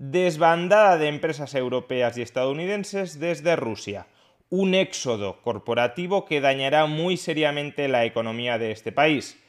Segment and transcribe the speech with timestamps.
[0.00, 4.06] Desbandada de empresas europeas y estadounidenses desde Rusia.
[4.48, 9.42] Un éxodo corporativo que dañará muy seriamente la economía de este país.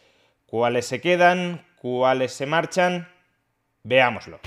[0.47, 1.67] ¿Cuáles se quedan?
[1.79, 3.07] ¿Cuáles se marchan?
[3.83, 4.39] Veámoslo.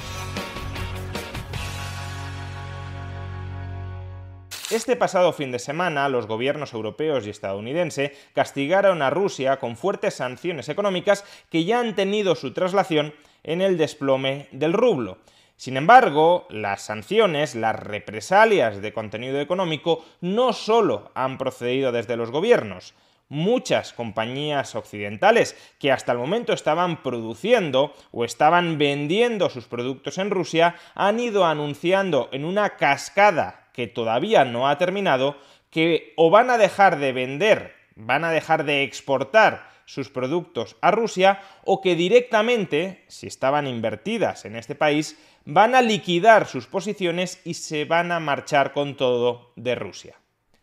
[4.73, 10.15] Este pasado fin de semana, los gobiernos europeos y estadounidense castigaron a Rusia con fuertes
[10.15, 13.15] sanciones económicas que ya han tenido su traslación
[13.45, 15.19] en el desplome del rublo.
[15.57, 22.31] Sin embargo, las sanciones, las represalias de contenido económico no solo han procedido desde los
[22.31, 22.95] gobiernos,
[23.33, 30.31] muchas compañías occidentales que hasta el momento estaban produciendo o estaban vendiendo sus productos en
[30.31, 35.39] Rusia han ido anunciando en una cascada que todavía no ha terminado,
[35.71, 40.91] que o van a dejar de vender, van a dejar de exportar sus productos a
[40.91, 47.41] Rusia o que directamente, si estaban invertidas en este país, van a liquidar sus posiciones
[47.45, 50.17] y se van a marchar con todo de Rusia.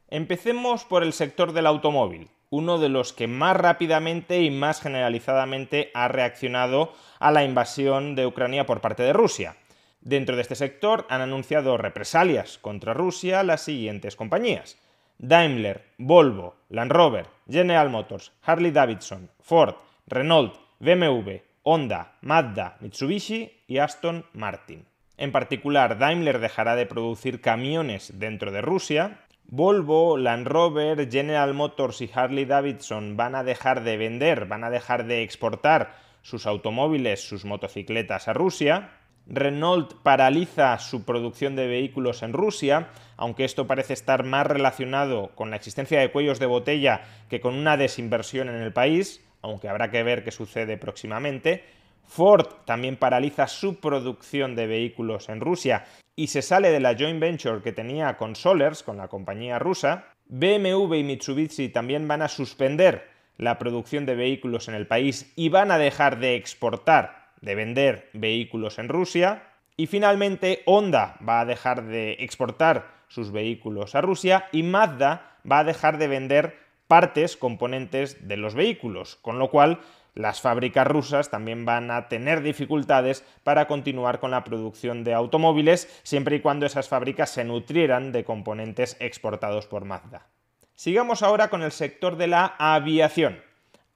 [0.07, 5.91] Empecemos por el sector del automóvil, uno de los que más rápidamente y más generalizadamente
[5.93, 9.55] ha reaccionado a la invasión de Ucrania por parte de Rusia.
[10.01, 14.77] Dentro de este sector han anunciado represalias contra Rusia las siguientes compañías.
[15.19, 19.75] Daimler, Volvo, Land Rover, General Motors, Harley Davidson, Ford,
[20.07, 24.85] Renault, BMW, Honda, Mazda, Mitsubishi y Aston Martin.
[25.17, 32.01] En particular, Daimler dejará de producir camiones dentro de Rusia, Volvo, Land Rover, General Motors
[32.01, 37.27] y Harley Davidson van a dejar de vender, van a dejar de exportar sus automóviles,
[37.27, 38.91] sus motocicletas a Rusia,
[39.29, 45.51] Renault paraliza su producción de vehículos en Rusia, aunque esto parece estar más relacionado con
[45.51, 49.91] la existencia de cuellos de botella que con una desinversión en el país, aunque habrá
[49.91, 51.63] que ver qué sucede próximamente.
[52.07, 55.85] Ford también paraliza su producción de vehículos en Rusia
[56.15, 60.05] y se sale de la joint venture que tenía con Solers, con la compañía rusa.
[60.27, 63.07] BMW y Mitsubishi también van a suspender
[63.37, 68.09] la producción de vehículos en el país y van a dejar de exportar de vender
[68.13, 69.43] vehículos en Rusia.
[69.77, 75.59] Y finalmente Honda va a dejar de exportar sus vehículos a Rusia y Mazda va
[75.59, 76.57] a dejar de vender
[76.87, 79.79] partes, componentes de los vehículos, con lo cual
[80.15, 85.87] las fábricas rusas también van a tener dificultades para continuar con la producción de automóviles,
[86.03, 90.27] siempre y cuando esas fábricas se nutrieran de componentes exportados por Mazda.
[90.75, 93.41] Sigamos ahora con el sector de la aviación.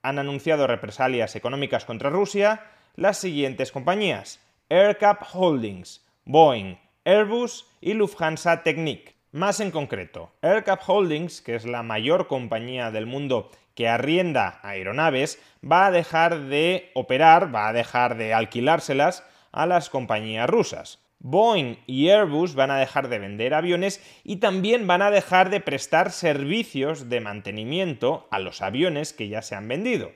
[0.01, 2.61] Han anunciado represalias económicas contra Rusia,
[2.95, 4.39] las siguientes compañías:
[4.69, 9.15] AirCap Holdings, Boeing, Airbus y Lufthansa Technik.
[9.31, 15.41] Más en concreto, AirCap Holdings, que es la mayor compañía del mundo que arrienda aeronaves,
[15.63, 20.99] va a dejar de operar, va a dejar de alquilárselas a las compañías rusas.
[21.19, 25.61] Boeing y Airbus van a dejar de vender aviones y también van a dejar de
[25.61, 30.11] prestar servicios de mantenimiento a los aviones que ya se han vendido.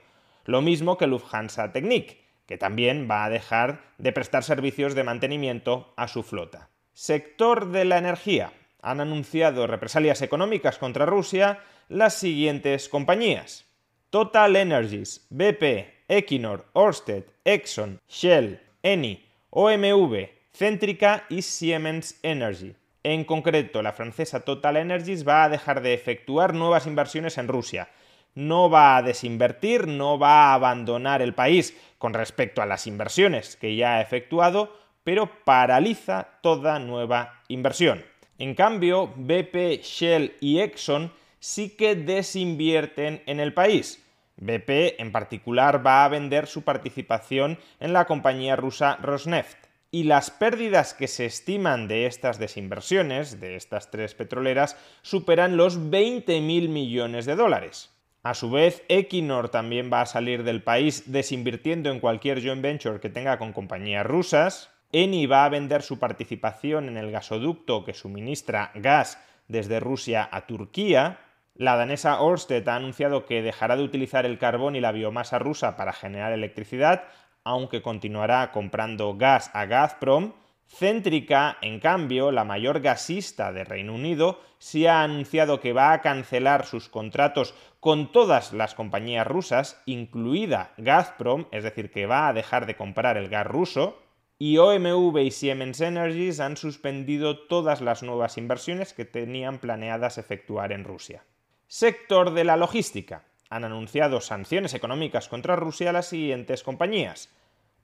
[0.46, 5.94] Lo mismo que Lufthansa Technik que también va a dejar de prestar servicios de mantenimiento
[5.98, 6.70] a su flota.
[6.94, 8.54] Sector de la energía.
[8.82, 11.60] Han anunciado represalias económicas contra Rusia
[11.90, 13.66] las siguientes compañías.
[14.10, 22.76] Total Energies, BP, Equinor, Orsted, Exxon, Shell, Eni, OMV, Centrica y Siemens Energy.
[23.04, 27.90] En concreto, la francesa Total Energies va a dejar de efectuar nuevas inversiones en Rusia
[28.38, 33.56] no va a desinvertir, no va a abandonar el país con respecto a las inversiones
[33.56, 38.04] que ya ha efectuado, pero paraliza toda nueva inversión.
[38.38, 44.04] En cambio, BP, Shell y Exxon sí que desinvierten en el país.
[44.38, 49.58] BP en particular va a vender su participación en la compañía rusa Rosneft.
[49.90, 55.80] Y las pérdidas que se estiman de estas desinversiones, de estas tres petroleras, superan los
[55.80, 57.97] 20.000 millones de dólares.
[58.24, 63.00] A su vez, Equinor también va a salir del país desinvirtiendo en cualquier joint venture
[63.00, 64.70] que tenga con compañías rusas.
[64.92, 70.46] Eni va a vender su participación en el gasoducto que suministra gas desde Rusia a
[70.46, 71.20] Turquía.
[71.56, 75.76] La danesa Ørsted ha anunciado que dejará de utilizar el carbón y la biomasa rusa
[75.76, 77.04] para generar electricidad,
[77.44, 80.34] aunque continuará comprando gas a Gazprom,
[80.68, 86.02] Céntrica, en cambio, la mayor gasista de Reino Unido, sí ha anunciado que va a
[86.02, 92.34] cancelar sus contratos con todas las compañías rusas, incluida Gazprom, es decir, que va a
[92.34, 93.98] dejar de comprar el gas ruso,
[94.40, 100.72] y OMV y Siemens Energies han suspendido todas las nuevas inversiones que tenían planeadas efectuar
[100.74, 101.24] en Rusia.
[101.68, 103.24] Sector de la logística.
[103.50, 107.34] Han anunciado sanciones económicas contra Rusia las siguientes compañías.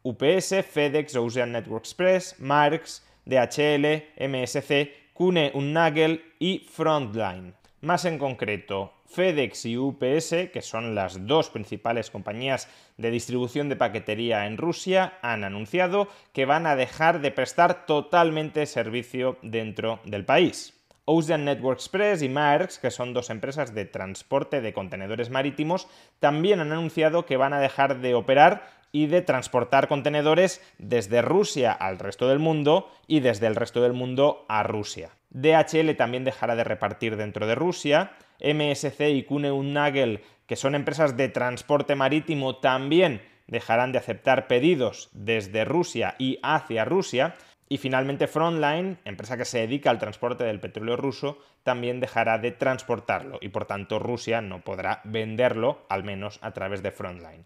[0.04, 7.54] UPS, FedEx, Ocean Network Express, Marx, DHL, MSC, Kune Unnagel y Frontline.
[7.82, 12.68] Más en concreto, FedEx y UPS, que son las dos principales compañías
[12.98, 18.66] de distribución de paquetería en Rusia, han anunciado que van a dejar de prestar totalmente
[18.66, 20.74] servicio dentro del país.
[21.06, 25.88] Ocean Network Express y Maersk, que son dos empresas de transporte de contenedores marítimos,
[26.20, 31.74] también han anunciado que van a dejar de operar y de transportar contenedores desde Rusia
[31.74, 35.10] al resto del mundo y desde el resto del mundo a Rusia.
[35.32, 38.12] DHL también dejará de repartir dentro de Rusia.
[38.40, 45.66] MSC y Kuehne que son empresas de transporte marítimo, también dejarán de aceptar pedidos desde
[45.66, 47.34] Rusia y hacia Rusia.
[47.70, 52.52] Y finalmente Frontline, empresa que se dedica al transporte del petróleo ruso, también dejará de
[52.52, 57.46] transportarlo y por tanto Rusia no podrá venderlo, al menos a través de Frontline.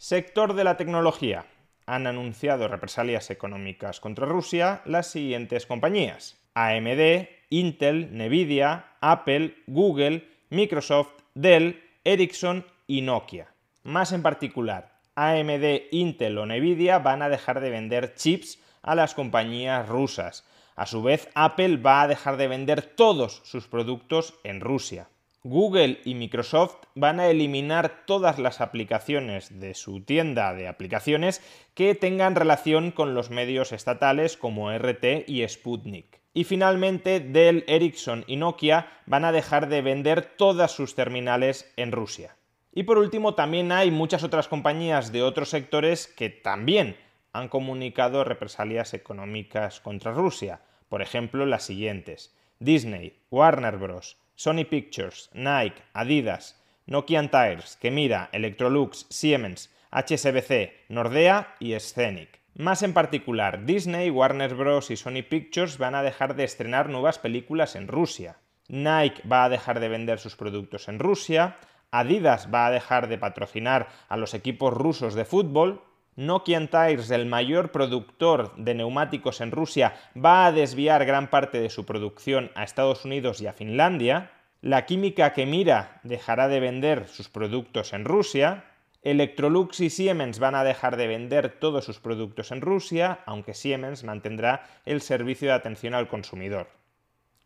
[0.00, 1.46] Sector de la tecnología.
[1.84, 6.38] Han anunciado represalias económicas contra Rusia las siguientes compañías.
[6.54, 13.48] AMD, Intel, Nvidia, Apple, Google, Microsoft, Dell, Ericsson y Nokia.
[13.82, 19.14] Más en particular, AMD, Intel o Nvidia van a dejar de vender chips a las
[19.14, 20.46] compañías rusas.
[20.76, 25.08] A su vez, Apple va a dejar de vender todos sus productos en Rusia.
[25.44, 31.42] Google y Microsoft van a eliminar todas las aplicaciones de su tienda de aplicaciones
[31.74, 36.20] que tengan relación con los medios estatales como RT y Sputnik.
[36.34, 41.92] Y finalmente, Dell, Ericsson y Nokia van a dejar de vender todas sus terminales en
[41.92, 42.36] Rusia.
[42.72, 46.96] Y por último, también hay muchas otras compañías de otros sectores que también
[47.32, 50.62] han comunicado represalias económicas contra Rusia.
[50.88, 52.36] Por ejemplo, las siguientes.
[52.58, 61.76] Disney, Warner Bros., Sony Pictures, Nike, Adidas, Nokian Tires, Kemira, Electrolux, Siemens, HSBC, Nordea y
[61.80, 62.38] Scenic.
[62.54, 64.92] Más en particular, Disney, Warner Bros.
[64.92, 68.38] y Sony Pictures van a dejar de estrenar nuevas películas en Rusia.
[68.68, 71.56] Nike va a dejar de vender sus productos en Rusia.
[71.90, 75.82] Adidas va a dejar de patrocinar a los equipos rusos de fútbol.
[76.18, 81.70] Nokian Tires, el mayor productor de neumáticos en Rusia, va a desviar gran parte de
[81.70, 84.32] su producción a Estados Unidos y a Finlandia.
[84.60, 88.64] La química que mira dejará de vender sus productos en Rusia.
[89.02, 94.02] Electrolux y Siemens van a dejar de vender todos sus productos en Rusia, aunque Siemens
[94.02, 96.66] mantendrá el servicio de atención al consumidor.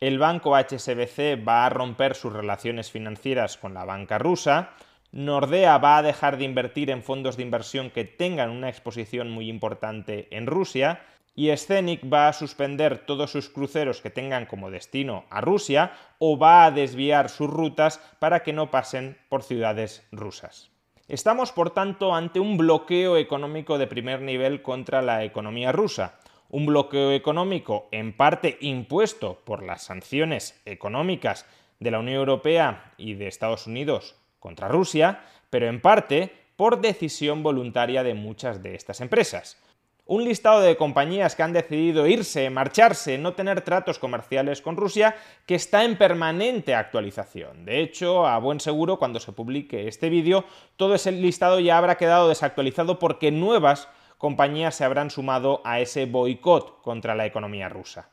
[0.00, 4.70] El banco HSBC va a romper sus relaciones financieras con la banca rusa.
[5.12, 9.50] Nordea va a dejar de invertir en fondos de inversión que tengan una exposición muy
[9.50, 11.02] importante en Rusia
[11.34, 16.38] y Scenic va a suspender todos sus cruceros que tengan como destino a Rusia o
[16.38, 20.70] va a desviar sus rutas para que no pasen por ciudades rusas.
[21.08, 26.18] Estamos, por tanto, ante un bloqueo económico de primer nivel contra la economía rusa.
[26.48, 31.44] Un bloqueo económico en parte impuesto por las sanciones económicas
[31.80, 37.42] de la Unión Europea y de Estados Unidos contra Rusia, pero en parte por decisión
[37.42, 39.56] voluntaria de muchas de estas empresas.
[40.04, 45.14] Un listado de compañías que han decidido irse, marcharse, no tener tratos comerciales con Rusia,
[45.46, 47.64] que está en permanente actualización.
[47.64, 50.44] De hecho, a buen seguro, cuando se publique este vídeo,
[50.76, 56.06] todo ese listado ya habrá quedado desactualizado porque nuevas compañías se habrán sumado a ese
[56.06, 58.11] boicot contra la economía rusa.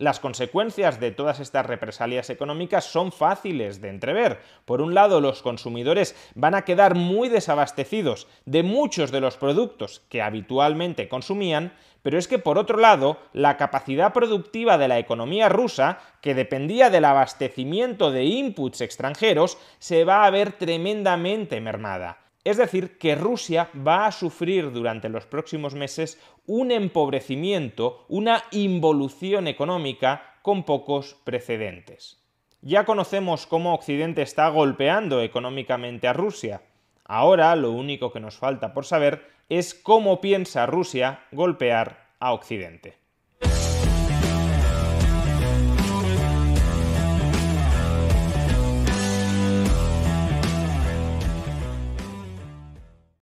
[0.00, 4.40] Las consecuencias de todas estas represalias económicas son fáciles de entrever.
[4.64, 10.00] Por un lado, los consumidores van a quedar muy desabastecidos de muchos de los productos
[10.08, 15.50] que habitualmente consumían, pero es que por otro lado, la capacidad productiva de la economía
[15.50, 22.29] rusa, que dependía del abastecimiento de inputs extranjeros, se va a ver tremendamente mermada.
[22.44, 29.46] Es decir, que Rusia va a sufrir durante los próximos meses un empobrecimiento, una involución
[29.46, 32.18] económica con pocos precedentes.
[32.62, 36.62] Ya conocemos cómo Occidente está golpeando económicamente a Rusia.
[37.04, 42.96] Ahora lo único que nos falta por saber es cómo piensa Rusia golpear a Occidente.